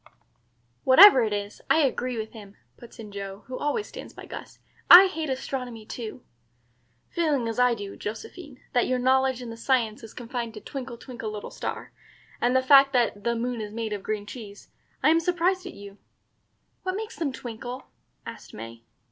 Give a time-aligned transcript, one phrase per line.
[0.83, 4.57] "Whatever it is, I agree with him," puts in Joe, who always stands by Gus.
[4.89, 6.23] "I hate astronomy too."
[7.11, 10.97] "Feeling as I do, Josephine, that your knowledge in the science is confined to 'Twinkle,
[10.97, 11.91] twinkle, little star,'
[12.41, 14.69] and the fact that 'the moon is made of green cheese,'
[15.03, 15.99] I am surprised at you."
[16.81, 17.85] "What makes them twinkle?"
[18.25, 18.81] asked May.